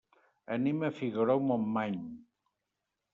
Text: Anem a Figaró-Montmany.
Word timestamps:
Anem 0.55 0.79
a 0.87 0.89
Figaró-Montmany. 1.01 1.99